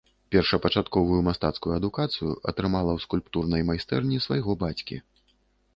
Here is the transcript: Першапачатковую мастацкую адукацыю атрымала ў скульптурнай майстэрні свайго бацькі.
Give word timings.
Першапачатковую 0.35 1.19
мастацкую 1.27 1.73
адукацыю 1.79 2.31
атрымала 2.53 2.91
ў 2.97 3.07
скульптурнай 3.07 3.61
майстэрні 3.73 4.17
свайго 4.27 4.51
бацькі. 4.67 5.01